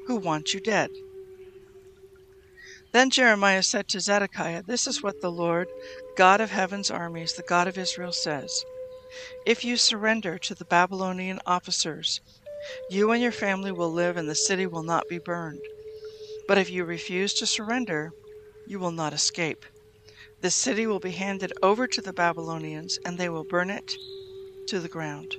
who 0.07 0.15
want 0.15 0.53
you 0.53 0.59
dead. 0.59 0.89
Then 2.91 3.11
Jeremiah 3.11 3.61
said 3.61 3.87
to 3.89 3.99
Zedekiah, 3.99 4.63
This 4.63 4.87
is 4.87 5.03
what 5.03 5.21
the 5.21 5.31
Lord, 5.31 5.67
God 6.17 6.41
of 6.41 6.49
heaven's 6.49 6.89
armies, 6.89 7.33
the 7.33 7.43
God 7.43 7.67
of 7.67 7.77
Israel, 7.77 8.11
says 8.11 8.63
If 9.45 9.63
you 9.63 9.77
surrender 9.77 10.39
to 10.39 10.55
the 10.55 10.65
Babylonian 10.65 11.39
officers, 11.45 12.19
you 12.89 13.11
and 13.11 13.21
your 13.21 13.31
family 13.31 13.71
will 13.71 13.91
live 13.91 14.17
and 14.17 14.29
the 14.29 14.35
city 14.35 14.65
will 14.65 14.83
not 14.83 15.07
be 15.07 15.19
burned. 15.19 15.61
But 16.47 16.57
if 16.57 16.69
you 16.69 16.83
refuse 16.83 17.33
to 17.35 17.45
surrender, 17.45 18.11
you 18.67 18.79
will 18.79 18.91
not 18.91 19.13
escape. 19.13 19.65
The 20.41 20.51
city 20.51 20.87
will 20.87 20.99
be 20.99 21.11
handed 21.11 21.53
over 21.61 21.85
to 21.87 22.01
the 22.01 22.13
Babylonians, 22.13 22.97
and 23.05 23.17
they 23.17 23.29
will 23.29 23.43
burn 23.43 23.69
it 23.69 23.93
to 24.67 24.79
the 24.79 24.87
ground. 24.87 25.35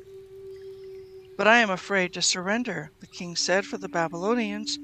But 1.37 1.47
I 1.47 1.61
am 1.61 1.71
afraid 1.71 2.13
to 2.13 2.23
surrender, 2.23 2.91
the 3.01 3.07
king 3.07 3.35
said, 3.35 3.65
for 3.65 3.79
the 3.79 3.89
Babylonians 3.89 4.79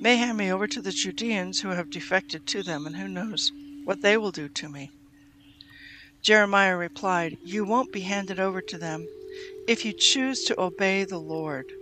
may 0.00 0.16
hand 0.16 0.38
me 0.38 0.52
over 0.52 0.68
to 0.68 0.80
the 0.80 0.92
Judeans 0.92 1.60
who 1.60 1.70
have 1.70 1.90
defected 1.90 2.46
to 2.46 2.62
them, 2.62 2.86
and 2.86 2.96
who 2.96 3.08
knows 3.08 3.50
what 3.84 4.02
they 4.02 4.16
will 4.16 4.30
do 4.30 4.48
to 4.48 4.68
me. 4.68 4.90
Jeremiah 6.22 6.76
replied, 6.76 7.38
You 7.44 7.64
won't 7.64 7.92
be 7.92 8.00
handed 8.00 8.38
over 8.38 8.60
to 8.60 8.78
them 8.78 9.06
if 9.66 9.84
you 9.84 9.92
choose 9.92 10.44
to 10.44 10.60
obey 10.60 11.04
the 11.04 11.18
Lord. 11.18 11.72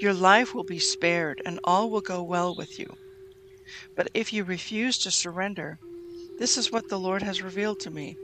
Your 0.00 0.14
life 0.14 0.54
will 0.54 0.64
be 0.64 0.78
spared, 0.78 1.42
and 1.44 1.58
all 1.64 1.90
will 1.90 2.00
go 2.00 2.22
well 2.22 2.54
with 2.54 2.78
you. 2.78 2.86
But 3.96 4.08
if 4.14 4.32
you 4.32 4.44
refuse 4.44 4.96
to 4.98 5.10
surrender, 5.10 5.78
this 6.38 6.56
is 6.56 6.70
what 6.70 6.88
the 6.88 7.00
Lord 7.00 7.22
has 7.22 7.42
revealed 7.42 7.80
to 7.80 7.90
me. 7.90 8.16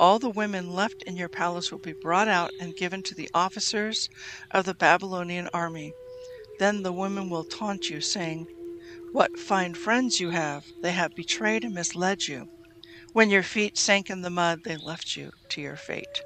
All 0.00 0.18
the 0.18 0.28
women 0.28 0.74
left 0.74 1.02
in 1.04 1.16
your 1.16 1.28
palace 1.28 1.70
will 1.70 1.78
be 1.78 1.92
brought 1.92 2.26
out 2.26 2.50
and 2.58 2.76
given 2.76 3.02
to 3.04 3.14
the 3.14 3.30
officers 3.32 4.08
of 4.50 4.64
the 4.64 4.74
Babylonian 4.74 5.48
army. 5.54 5.92
Then 6.58 6.82
the 6.82 6.92
women 6.92 7.30
will 7.30 7.44
taunt 7.44 7.88
you, 7.88 8.00
saying, 8.00 8.48
What 9.12 9.38
fine 9.38 9.74
friends 9.74 10.18
you 10.18 10.30
have! 10.30 10.64
They 10.82 10.92
have 10.92 11.14
betrayed 11.14 11.62
and 11.62 11.74
misled 11.74 12.26
you. 12.26 12.48
When 13.12 13.30
your 13.30 13.44
feet 13.44 13.78
sank 13.78 14.10
in 14.10 14.22
the 14.22 14.30
mud, 14.30 14.64
they 14.64 14.76
left 14.76 15.16
you 15.16 15.30
to 15.50 15.60
your 15.60 15.76
fate. 15.76 16.22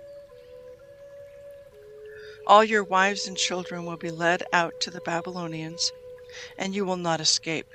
All 2.46 2.62
your 2.62 2.84
wives 2.84 3.26
and 3.26 3.38
children 3.38 3.86
will 3.86 3.96
be 3.96 4.10
led 4.10 4.42
out 4.52 4.74
to 4.80 4.90
the 4.90 5.00
Babylonians, 5.00 5.90
and 6.58 6.74
you 6.74 6.84
will 6.84 6.98
not 6.98 7.20
escape. 7.20 7.66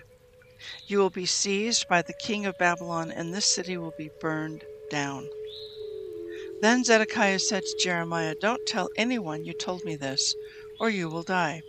You 0.87 0.99
will 0.99 1.09
be 1.09 1.25
seized 1.25 1.87
by 1.87 2.03
the 2.03 2.13
king 2.13 2.45
of 2.45 2.57
Babylon, 2.59 3.11
and 3.11 3.33
this 3.33 3.47
city 3.47 3.77
will 3.77 3.93
be 3.97 4.11
burned 4.21 4.63
down. 4.91 5.27
Then 6.61 6.83
Zedekiah 6.83 7.39
said 7.39 7.63
to 7.63 7.83
Jeremiah, 7.83 8.35
Don't 8.39 8.65
tell 8.67 8.89
anyone 8.95 9.43
you 9.43 9.53
told 9.53 9.83
me 9.85 9.95
this, 9.95 10.35
or 10.79 10.89
you 10.89 11.09
will 11.09 11.23
die. 11.23 11.61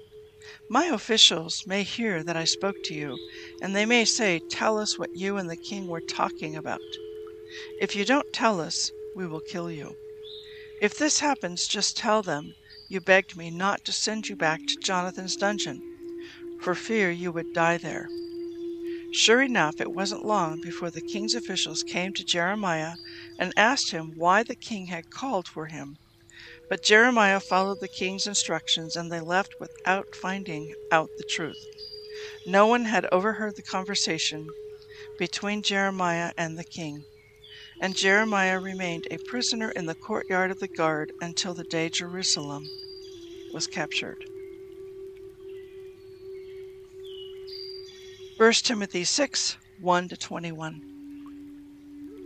My 0.69 0.87
officials 0.87 1.65
may 1.67 1.85
hear 1.85 2.23
that 2.23 2.37
I 2.37 2.45
spoke 2.45 2.77
to 2.85 2.95
you, 2.95 3.17
and 3.63 3.75
they 3.75 3.87
may 3.87 4.05
say, 4.05 4.41
Tell 4.51 4.79
us 4.79 4.99
what 4.99 5.17
you 5.17 5.39
and 5.39 5.49
the 5.49 5.57
king 5.57 5.87
were 5.87 6.01
talking 6.03 6.55
about. 6.55 6.81
If 7.81 7.97
you 7.97 8.05
don't 8.05 8.33
tell 8.35 8.61
us, 8.61 8.91
we 9.17 9.27
will 9.27 9.41
kill 9.41 9.71
you. 9.71 9.97
If 10.83 10.99
this 10.99 11.21
happens, 11.21 11.67
just 11.67 11.97
tell 11.97 12.23
them 12.23 12.55
you 12.91 13.01
begged 13.01 13.37
me 13.37 13.51
not 13.51 13.85
to 13.85 13.93
send 13.93 14.29
you 14.29 14.35
back 14.35 14.59
to 14.67 14.77
Jonathan's 14.83 15.37
dungeon, 15.37 15.81
for 16.61 16.75
fear 16.75 17.09
you 17.09 17.31
would 17.31 17.55
die 17.55 17.79
there. 17.79 18.09
Sure 19.13 19.41
enough, 19.41 19.81
it 19.81 19.93
wasn't 19.93 20.25
long 20.25 20.61
before 20.61 20.91
the 20.91 21.01
king's 21.01 21.37
officials 21.37 21.85
came 21.85 22.13
to 22.13 22.25
Jeremiah 22.25 22.95
and 23.39 23.53
asked 23.57 23.93
him 23.93 24.13
why 24.17 24.43
the 24.43 24.57
king 24.57 24.87
had 24.87 25.11
called 25.11 25.47
for 25.47 25.67
him. 25.67 25.99
But 26.69 26.83
Jeremiah 26.83 27.39
followed 27.39 27.79
the 27.81 27.89
king's 27.89 28.27
instructions, 28.27 28.97
and 28.97 29.11
they 29.11 29.21
left 29.21 29.55
without 29.61 30.17
finding 30.17 30.75
out 30.91 31.11
the 31.17 31.25
truth. 31.31 31.65
No 32.45 32.67
one 32.67 32.87
had 32.87 33.07
overheard 33.13 33.55
the 33.55 33.63
conversation 33.63 34.49
between 35.17 35.63
Jeremiah 35.63 36.33
and 36.37 36.59
the 36.59 36.65
king. 36.65 37.05
And 37.83 37.97
Jeremiah 37.97 38.61
remained 38.61 39.09
a 39.11 39.17
prisoner 39.17 39.71
in 39.71 39.87
the 39.87 39.95
courtyard 39.95 40.51
of 40.51 40.61
the 40.61 40.69
guard 40.69 41.13
until 41.23 41.55
the 41.55 41.65
day 41.65 41.89
Jerusalem 41.89 42.69
was 43.55 43.67
captured. 43.67 44.23
1 48.37 48.53
Timothy 48.53 49.05
6 49.05 49.57
1 49.81 50.09
to 50.09 50.17
21. 50.17 50.83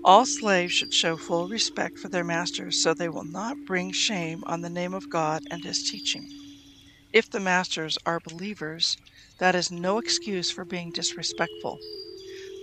All 0.04 0.26
slaves 0.26 0.73
should 0.73 0.92
show 0.92 1.16
full 1.16 1.46
respect 1.46 2.00
for 2.00 2.08
their 2.08 2.25
masters 2.25 2.82
so 2.82 2.92
they 2.92 3.08
will 3.08 3.25
not 3.25 3.56
bring 3.64 3.92
shame 3.92 4.42
on 4.46 4.61
the 4.61 4.68
name 4.68 4.92
of 4.92 5.08
God 5.08 5.44
and 5.52 5.62
his 5.64 5.88
teaching. 5.88 6.26
If 7.12 7.30
the 7.30 7.38
masters 7.38 7.96
are 8.04 8.18
believers, 8.18 8.96
that 9.38 9.54
is 9.54 9.70
no 9.70 9.99
excuse 9.99 10.50
for 10.50 10.64
being 10.64 10.90
disrespectful. 10.90 11.78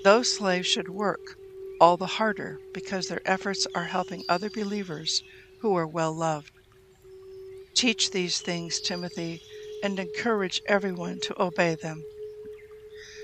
Those 0.04 0.36
slaves 0.36 0.68
should 0.68 0.90
work 0.90 1.38
all 1.82 1.98
the 1.98 2.06
harder 2.06 2.60
because 2.74 3.08
their 3.08 3.22
efforts 3.26 3.66
are 3.74 3.86
helping 3.86 4.24
other 4.30 4.52
believers 4.52 5.24
who 5.62 5.76
are 5.76 5.88
well 5.88 6.16
loved. 6.16 6.52
Teach 7.76 8.12
these 8.12 8.40
things, 8.40 8.80
Timothy, 8.80 9.42
and 9.84 10.00
encourage 10.00 10.62
everyone 10.68 11.20
to 11.22 11.42
obey 11.42 11.74
them. 11.74 12.04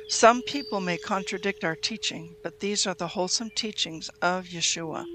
Some 0.10 0.42
people 0.42 0.82
may 0.82 0.98
contradict 0.98 1.64
our 1.64 1.76
teaching, 1.76 2.36
but 2.42 2.60
these 2.60 2.88
are 2.88 2.96
the 2.96 3.10
wholesome 3.10 3.52
teachings 3.56 4.10
of 4.24 4.46
Yeshua. 4.46 5.06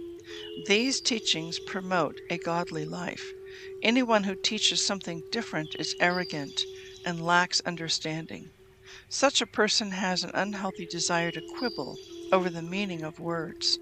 These 0.66 1.00
teachings 1.00 1.58
promote 1.58 2.20
a 2.30 2.38
godly 2.38 2.84
life. 2.84 3.32
Anyone 3.82 4.22
who 4.22 4.36
teaches 4.36 4.80
something 4.86 5.20
different 5.32 5.74
is 5.80 5.96
arrogant 5.98 6.62
and 7.04 7.26
lacks 7.26 7.60
understanding. 7.66 8.50
Such 9.08 9.40
a 9.42 9.46
person 9.46 9.90
has 9.90 10.22
an 10.22 10.30
unhealthy 10.32 10.86
desire 10.86 11.32
to 11.32 11.40
quibble 11.58 11.96
over 12.32 12.50
the 12.50 12.62
meaning 12.62 13.02
of 13.02 13.20
words. 13.20 13.78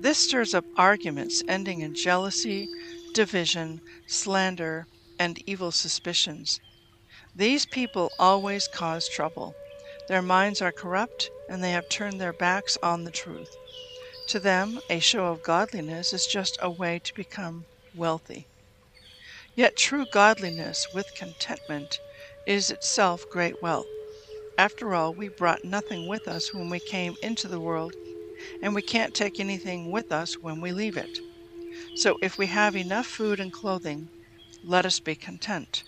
This 0.00 0.18
stirs 0.18 0.52
up 0.52 0.64
arguments 0.76 1.42
ending 1.48 1.80
in 1.80 1.94
jealousy, 1.94 2.68
division, 3.14 3.80
slander, 4.06 4.86
and 5.18 5.42
evil 5.46 5.70
suspicions. 5.70 6.60
These 7.34 7.66
people 7.66 8.10
always 8.18 8.68
cause 8.68 9.08
trouble. 9.08 9.54
Their 10.08 10.22
minds 10.22 10.60
are 10.60 10.72
corrupt, 10.72 11.30
and 11.48 11.62
they 11.62 11.72
have 11.72 11.88
turned 11.88 12.20
their 12.20 12.32
backs 12.32 12.76
on 12.82 13.04
the 13.04 13.10
truth. 13.10 13.54
To 14.28 14.40
them, 14.40 14.80
a 14.90 14.98
show 14.98 15.26
of 15.26 15.42
godliness 15.42 16.12
is 16.12 16.26
just 16.26 16.58
a 16.60 16.70
way 16.70 17.00
to 17.04 17.14
become 17.14 17.64
wealthy. 17.94 18.46
Yet 19.54 19.76
true 19.76 20.06
godliness 20.12 20.86
with 20.94 21.14
contentment 21.16 21.98
is 22.46 22.70
itself 22.70 23.24
great 23.30 23.62
wealth. 23.62 23.86
After 24.58 24.92
all, 24.92 25.14
we 25.14 25.28
brought 25.28 25.64
nothing 25.64 26.08
with 26.08 26.26
us 26.26 26.52
when 26.52 26.68
we 26.68 26.80
came 26.80 27.14
into 27.22 27.46
the 27.46 27.60
world, 27.60 27.94
and 28.60 28.74
we 28.74 28.82
can't 28.82 29.14
take 29.14 29.38
anything 29.38 29.92
with 29.92 30.10
us 30.10 30.36
when 30.36 30.60
we 30.60 30.72
leave 30.72 30.96
it. 30.96 31.20
So 31.94 32.18
if 32.20 32.38
we 32.38 32.48
have 32.48 32.74
enough 32.74 33.06
food 33.06 33.38
and 33.38 33.52
clothing, 33.52 34.08
let 34.64 34.84
us 34.84 34.98
be 34.98 35.14
content. 35.14 35.84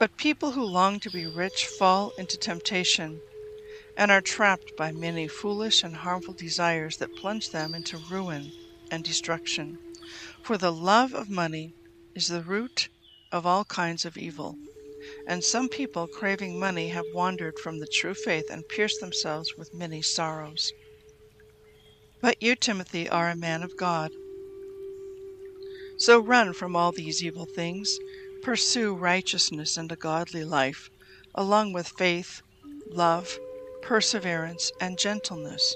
But 0.00 0.16
people 0.16 0.50
who 0.50 0.64
long 0.64 0.98
to 0.98 1.10
be 1.10 1.26
rich 1.26 1.68
fall 1.68 2.10
into 2.18 2.36
temptation 2.36 3.20
and 3.96 4.10
are 4.10 4.20
trapped 4.20 4.76
by 4.76 4.90
many 4.90 5.28
foolish 5.28 5.84
and 5.84 5.94
harmful 5.94 6.34
desires 6.34 6.96
that 6.96 7.14
plunge 7.14 7.50
them 7.50 7.72
into 7.72 7.98
ruin 7.98 8.50
and 8.90 9.04
destruction. 9.04 9.78
For 10.42 10.58
the 10.58 10.72
love 10.72 11.14
of 11.14 11.30
money 11.30 11.72
is 12.16 12.26
the 12.26 12.42
root 12.42 12.88
of 13.30 13.46
all 13.46 13.64
kinds 13.64 14.04
of 14.04 14.16
evil. 14.16 14.58
And 15.26 15.42
some 15.42 15.68
people, 15.68 16.06
craving 16.06 16.58
money, 16.58 16.88
have 16.88 17.04
wandered 17.14 17.58
from 17.58 17.78
the 17.78 17.86
true 17.86 18.14
faith 18.14 18.50
and 18.50 18.68
pierced 18.68 19.00
themselves 19.00 19.54
with 19.56 19.74
many 19.74 20.02
sorrows. 20.02 20.72
But 22.20 22.42
you, 22.42 22.56
Timothy, 22.56 23.08
are 23.08 23.30
a 23.30 23.36
man 23.36 23.62
of 23.62 23.76
God. 23.76 24.10
So 25.98 26.18
run 26.18 26.52
from 26.52 26.74
all 26.74 26.92
these 26.92 27.22
evil 27.22 27.46
things 27.46 27.98
Pursue 28.44 28.94
righteousness 28.94 29.78
and 29.78 29.90
a 29.90 29.96
godly 29.96 30.44
life, 30.44 30.90
along 31.34 31.72
with 31.72 31.88
faith, 31.88 32.42
love, 32.90 33.38
perseverance, 33.80 34.70
and 34.82 34.98
gentleness. 34.98 35.74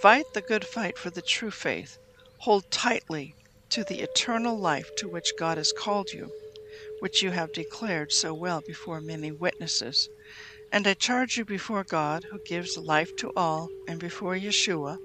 Fight 0.00 0.24
the 0.34 0.40
good 0.40 0.64
fight 0.64 0.98
for 0.98 1.10
the 1.10 1.22
true 1.22 1.52
faith. 1.52 1.96
Hold 2.40 2.68
tightly 2.72 3.36
to 3.70 3.84
the 3.84 4.00
eternal 4.00 4.58
life 4.58 4.90
to 4.96 5.08
which 5.08 5.36
God 5.38 5.56
has 5.56 5.72
called 5.72 6.10
you, 6.10 6.32
which 7.00 7.22
you 7.22 7.30
have 7.30 7.52
declared 7.52 8.12
so 8.12 8.32
well 8.34 8.60
before 8.60 9.00
many 9.00 9.32
witnesses. 9.32 10.08
And 10.72 10.86
I 10.86 10.94
charge 10.94 11.36
you 11.36 11.44
before 11.44 11.84
God, 11.84 12.24
who 12.30 12.38
gives 12.40 12.76
life 12.76 13.14
to 13.16 13.30
all, 13.36 13.70
and 13.86 14.00
before 14.00 14.34
Yeshua, 14.34 14.98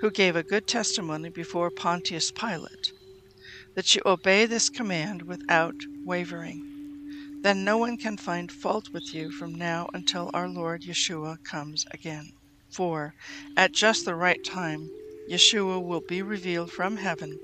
who 0.00 0.10
gave 0.10 0.36
a 0.36 0.42
good 0.42 0.66
testimony 0.66 1.28
before 1.30 1.70
Pontius 1.70 2.30
Pilate 2.30 2.92
that 3.74 3.94
you 3.94 4.02
obey 4.04 4.46
this 4.46 4.68
command 4.68 5.22
without 5.22 5.74
wavering. 6.04 7.40
Then 7.42 7.64
no 7.64 7.78
one 7.78 7.96
can 7.96 8.16
find 8.16 8.52
fault 8.52 8.88
with 8.92 9.14
you 9.14 9.30
from 9.30 9.54
now 9.54 9.88
until 9.92 10.30
our 10.34 10.48
Lord 10.48 10.82
Yeshua 10.82 11.42
comes 11.44 11.84
again. 11.90 12.32
For 12.70 13.14
at 13.56 13.72
just 13.72 14.04
the 14.04 14.14
right 14.14 14.42
time, 14.44 14.88
Yeshua 15.30 15.82
will 15.82 16.00
be 16.00 16.22
revealed 16.22 16.70
from 16.70 16.96
heaven 16.96 17.38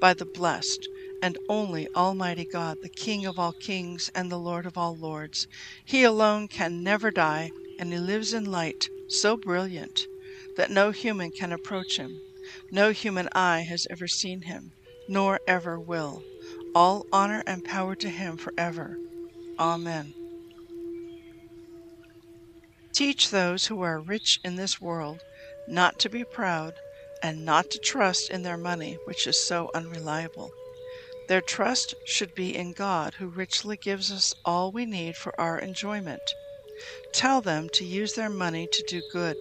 by 0.00 0.14
the 0.14 0.26
blessed 0.26 0.88
and 1.22 1.38
only 1.48 1.88
Almighty 1.94 2.44
God, 2.44 2.78
the 2.82 2.88
King 2.88 3.26
of 3.26 3.38
all 3.38 3.52
kings 3.52 4.10
and 4.14 4.30
the 4.30 4.38
Lord 4.38 4.66
of 4.66 4.76
all 4.76 4.96
lords. 4.96 5.46
He 5.84 6.02
alone 6.02 6.48
can 6.48 6.82
never 6.82 7.10
die, 7.10 7.50
and 7.78 7.92
he 7.92 7.98
lives 7.98 8.32
in 8.32 8.44
light 8.44 8.88
so 9.08 9.36
brilliant 9.36 10.06
that 10.56 10.70
no 10.70 10.90
human 10.90 11.30
can 11.30 11.52
approach 11.52 11.96
him. 11.96 12.20
No 12.70 12.90
human 12.90 13.28
eye 13.32 13.66
has 13.68 13.86
ever 13.90 14.08
seen 14.08 14.42
him 14.42 14.72
nor 15.08 15.40
ever 15.46 15.78
will. 15.78 16.22
All 16.74 17.06
honor 17.12 17.42
and 17.46 17.64
power 17.64 17.94
to 17.96 18.08
him 18.08 18.36
forever. 18.36 18.98
Amen. 19.58 20.12
Teach 22.92 23.30
those 23.30 23.66
who 23.66 23.82
are 23.82 24.00
rich 24.00 24.40
in 24.44 24.56
this 24.56 24.80
world 24.80 25.20
not 25.68 25.98
to 26.00 26.08
be 26.08 26.24
proud 26.24 26.74
and 27.22 27.44
not 27.44 27.70
to 27.70 27.78
trust 27.78 28.30
in 28.30 28.42
their 28.42 28.56
money, 28.56 28.98
which 29.04 29.26
is 29.26 29.46
so 29.46 29.70
unreliable. 29.74 30.50
Their 31.28 31.40
trust 31.40 31.94
should 32.04 32.34
be 32.34 32.54
in 32.54 32.72
God, 32.72 33.14
who 33.14 33.26
richly 33.26 33.76
gives 33.76 34.12
us 34.12 34.34
all 34.44 34.70
we 34.70 34.86
need 34.86 35.16
for 35.16 35.38
our 35.40 35.58
enjoyment. 35.58 36.22
Tell 37.12 37.40
them 37.40 37.68
to 37.70 37.84
use 37.84 38.14
their 38.14 38.30
money 38.30 38.68
to 38.70 38.84
do 38.86 39.02
good. 39.12 39.36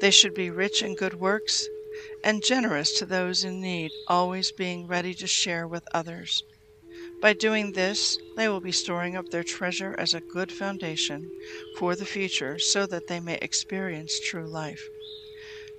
They 0.00 0.10
should 0.10 0.34
be 0.34 0.50
rich 0.50 0.82
in 0.82 0.94
good 0.94 1.14
works 1.14 1.66
and 2.22 2.44
generous 2.44 2.92
to 2.98 3.06
those 3.06 3.44
in 3.44 3.60
need, 3.60 3.90
always 4.08 4.52
being 4.52 4.86
ready 4.86 5.14
to 5.14 5.26
share 5.26 5.66
with 5.66 5.88
others. 5.92 6.42
By 7.20 7.32
doing 7.32 7.72
this, 7.72 8.18
they 8.36 8.48
will 8.48 8.60
be 8.60 8.72
storing 8.72 9.16
up 9.16 9.30
their 9.30 9.42
treasure 9.42 9.94
as 9.98 10.14
a 10.14 10.20
good 10.20 10.52
foundation 10.52 11.30
for 11.78 11.96
the 11.96 12.04
future 12.04 12.58
so 12.58 12.86
that 12.86 13.08
they 13.08 13.18
may 13.18 13.38
experience 13.38 14.20
true 14.20 14.46
life. 14.46 14.82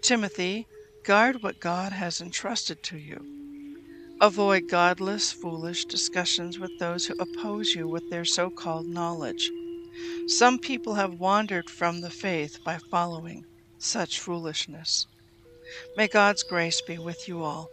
Timothy, 0.02 0.68
guard 1.04 1.42
what 1.42 1.60
God 1.60 1.92
has 1.92 2.20
entrusted 2.20 2.84
to 2.84 2.98
you. 2.98 3.35
Avoid 4.22 4.70
godless, 4.70 5.32
foolish 5.34 5.86
discussions 5.86 6.58
with 6.58 6.72
those 6.80 7.06
who 7.06 7.16
oppose 7.20 7.76
you 7.76 7.88
with 7.88 8.10
their 8.10 8.24
so 8.24 8.50
called 8.50 8.88
knowledge. 8.88 9.52
Some 10.28 10.58
people 10.58 10.96
have 10.96 11.20
wandered 11.20 11.70
from 11.70 12.02
the 12.02 12.10
faith 12.10 12.58
by 12.64 12.80
following 12.90 13.44
such 13.78 14.20
foolishness. 14.20 15.06
May 15.98 16.08
God's 16.08 16.44
grace 16.44 16.82
be 16.82 16.98
with 16.98 17.28
you 17.28 17.44
all. 17.44 17.70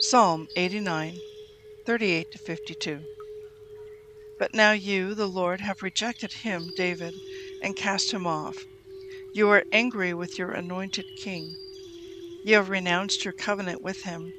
Psalm 0.00 0.48
89, 0.54 1.14
38 1.86 2.26
to 2.30 2.38
52. 2.38 3.00
But 4.38 4.54
now 4.54 4.72
you, 4.72 5.14
the 5.14 5.26
Lord, 5.26 5.60
have 5.60 5.82
rejected 5.82 6.32
him, 6.32 6.70
David, 6.76 7.14
and 7.62 7.74
cast 7.74 8.12
him 8.12 8.26
off. 8.26 8.66
You 9.34 9.48
are 9.48 9.64
angry 9.72 10.12
with 10.14 10.38
your 10.38 10.50
anointed 10.52 11.06
king. 11.16 11.56
You 12.48 12.54
have 12.54 12.70
renounced 12.70 13.26
your 13.26 13.34
covenant 13.34 13.82
with 13.82 14.04
him. 14.04 14.32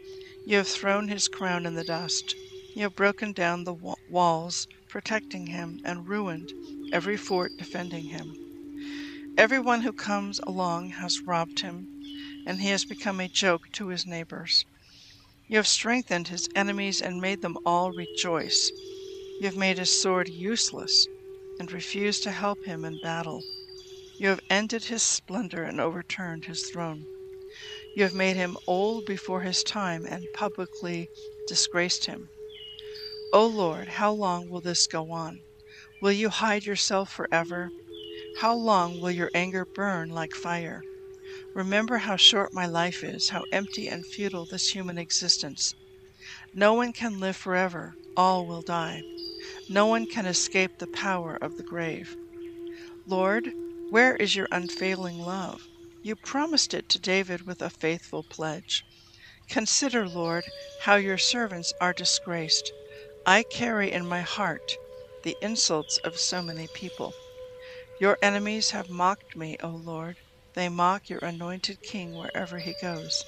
You 0.43 0.57
have 0.57 0.67
thrown 0.67 1.09
his 1.09 1.27
crown 1.27 1.67
in 1.67 1.75
the 1.75 1.83
dust. 1.83 2.35
You 2.73 2.81
have 2.85 2.95
broken 2.95 3.33
down 3.33 3.65
the 3.65 3.95
walls 4.07 4.67
protecting 4.89 5.45
him 5.45 5.79
and 5.83 6.07
ruined 6.07 6.51
every 6.91 7.17
fort 7.17 7.51
defending 7.55 8.05
him. 8.05 8.35
Everyone 9.37 9.81
who 9.81 9.93
comes 9.93 10.39
along 10.47 10.89
has 10.89 11.27
robbed 11.27 11.59
him, 11.59 11.87
and 12.47 12.61
he 12.61 12.69
has 12.69 12.83
become 12.83 13.19
a 13.19 13.27
joke 13.27 13.67
to 13.73 13.89
his 13.89 14.07
neighbors. 14.07 14.65
You 15.47 15.57
have 15.57 15.67
strengthened 15.67 16.29
his 16.29 16.49
enemies 16.55 17.03
and 17.03 17.21
made 17.21 17.41
them 17.41 17.59
all 17.63 17.91
rejoice. 17.91 18.71
You 19.39 19.45
have 19.45 19.55
made 19.55 19.77
his 19.77 19.91
sword 19.91 20.29
useless 20.29 21.05
and 21.59 21.71
refused 21.71 22.23
to 22.23 22.31
help 22.31 22.63
him 22.65 22.85
in 22.85 22.99
battle. 23.03 23.43
You 24.17 24.29
have 24.29 24.41
ended 24.49 24.85
his 24.85 25.03
splendor 25.03 25.61
and 25.61 25.79
overturned 25.79 26.45
his 26.45 26.67
throne. 26.71 27.05
You 27.99 28.05
have 28.05 28.15
made 28.15 28.38
him 28.38 28.55
old 28.65 29.05
before 29.05 29.41
his 29.41 29.62
time 29.62 30.05
and 30.05 30.25
publicly 30.33 31.09
disgraced 31.49 32.05
him. 32.05 32.29
O 33.33 33.45
Lord, 33.45 33.89
how 33.89 34.13
long 34.13 34.47
will 34.47 34.62
this 34.62 34.88
go 34.88 35.12
on? 35.12 35.41
Will 36.01 36.13
you 36.13 36.29
hide 36.29 36.65
yourself 36.65 37.12
forever? 37.12 37.69
How 38.39 38.55
long 38.55 39.01
will 39.01 39.12
your 39.12 39.29
anger 39.33 39.65
burn 39.65 40.12
like 40.12 40.31
fire? 40.31 40.81
Remember 41.53 41.97
how 41.97 42.15
short 42.15 42.53
my 42.53 42.65
life 42.65 43.03
is, 43.03 43.27
how 43.27 43.43
empty 43.51 43.89
and 43.89 44.05
futile 44.05 44.45
this 44.45 44.69
human 44.69 44.97
existence. 44.97 45.75
No 46.53 46.75
one 46.75 46.93
can 46.93 47.19
live 47.19 47.35
forever, 47.35 47.95
all 48.15 48.45
will 48.45 48.62
die. 48.62 49.01
No 49.67 49.88
one 49.88 50.05
can 50.05 50.25
escape 50.25 50.79
the 50.79 50.88
power 50.88 51.38
of 51.41 51.57
the 51.57 51.63
grave. 51.63 52.15
Lord, 53.05 53.51
where 53.89 54.15
is 54.15 54.38
your 54.38 54.47
unfailing 54.53 55.19
love? 55.19 55.67
You 56.01 56.15
promised 56.15 56.73
it 56.73 56.88
to 56.89 56.99
David 56.99 57.45
with 57.45 57.62
a 57.62 57.69
faithful 57.69 58.23
pledge. 58.23 58.83
Consider, 59.49 60.07
Lord, 60.07 60.45
how 60.81 60.95
your 60.95 61.17
servants 61.17 61.73
are 61.81 61.91
disgraced. 61.91 62.71
I 63.25 63.43
carry 63.43 63.91
in 63.91 64.07
my 64.07 64.21
heart 64.21 64.77
the 65.23 65.35
insults 65.41 65.97
of 66.05 66.17
so 66.17 66.41
many 66.41 66.67
people. 66.73 67.13
Your 67.99 68.17
enemies 68.21 68.71
have 68.71 68.89
mocked 68.89 69.35
me, 69.35 69.57
O 69.62 69.69
Lord. 69.69 70.15
They 70.55 70.69
mock 70.69 71.09
your 71.09 71.19
anointed 71.19 71.81
king 71.81 72.15
wherever 72.15 72.59
he 72.59 72.73
goes. 72.81 73.25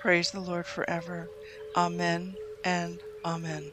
Praise 0.00 0.30
the 0.30 0.40
Lord 0.40 0.66
forever. 0.66 1.28
Amen 1.76 2.36
and 2.64 3.00
Amen. 3.24 3.72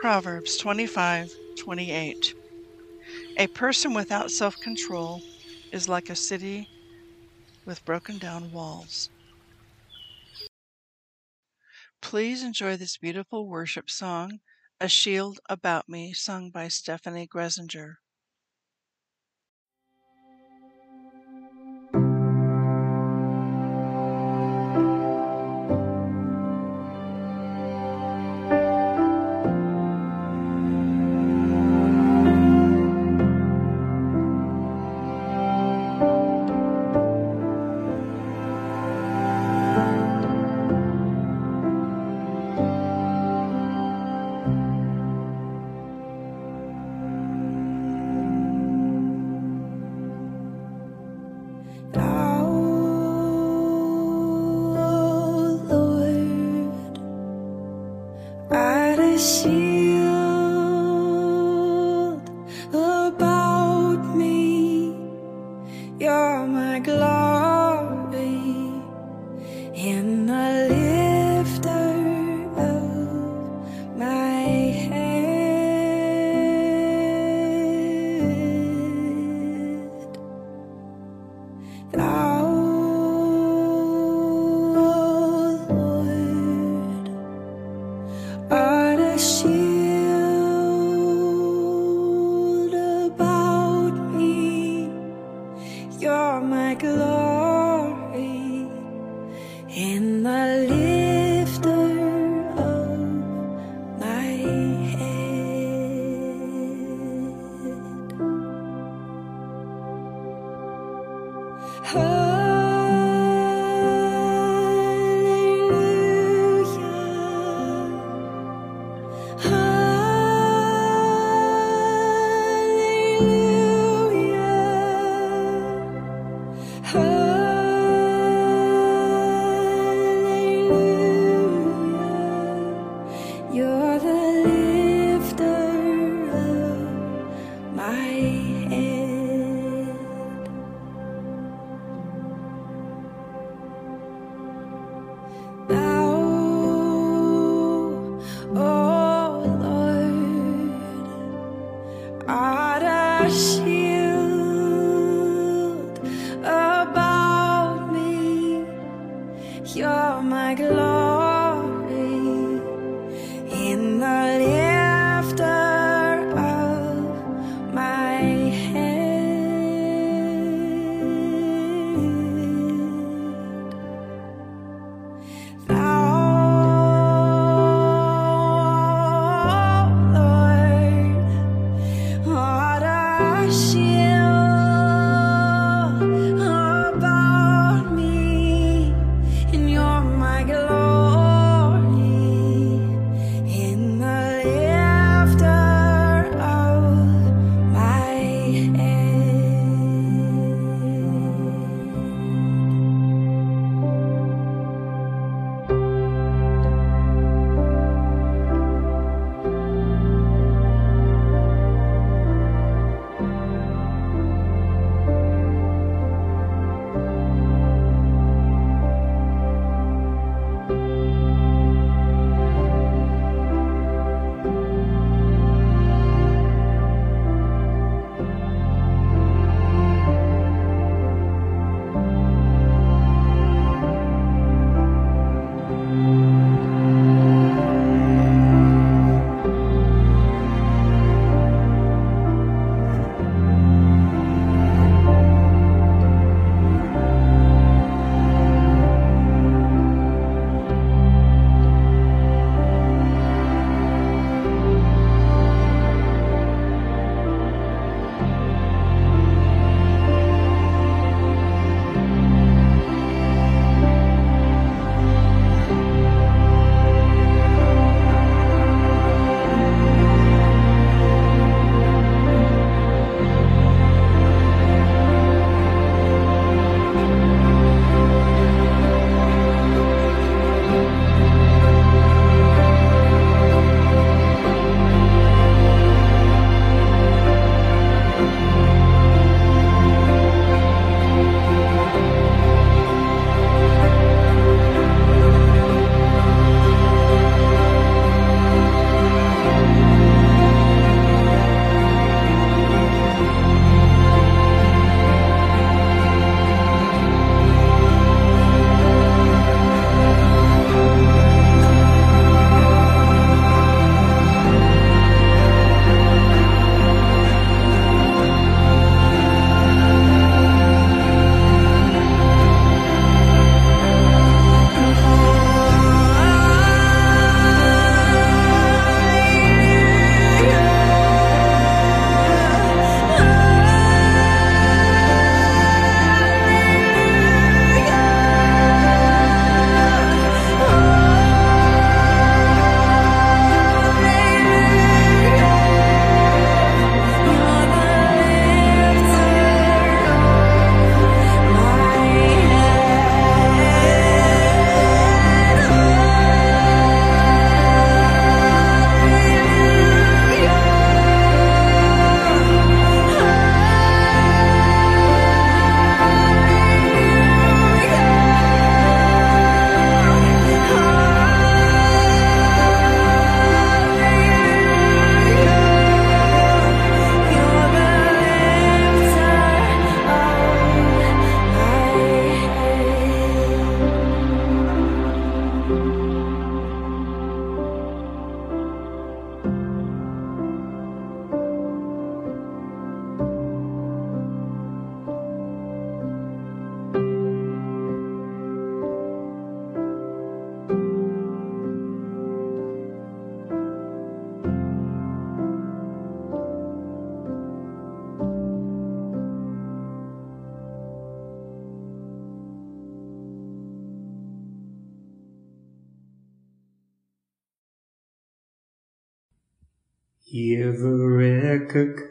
Proverbs 0.00 0.56
25 0.56 1.34
28. 1.58 2.34
A 3.36 3.46
person 3.48 3.92
without 3.92 4.30
self 4.30 4.58
control 4.60 5.20
is 5.70 5.88
like 5.88 6.08
a 6.10 6.16
city 6.16 6.70
with 7.64 7.84
broken 7.84 8.18
down 8.18 8.50
walls. 8.50 9.10
Please 12.00 12.42
enjoy 12.42 12.76
this 12.76 12.96
beautiful 12.96 13.46
worship 13.48 13.88
song, 13.88 14.40
A 14.80 14.88
Shield 14.88 15.38
About 15.48 15.88
Me, 15.88 16.12
sung 16.12 16.50
by 16.50 16.66
Steffany 16.68 17.26
Gretzinger. 66.80 67.18
she 67.18 67.27